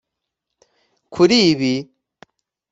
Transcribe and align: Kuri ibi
Kuri 1.13 1.37
ibi 1.51 1.73